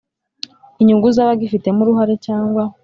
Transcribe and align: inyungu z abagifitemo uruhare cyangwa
inyungu 0.81 1.07
z 1.15 1.17
abagifitemo 1.23 1.79
uruhare 1.81 2.13
cyangwa 2.25 2.63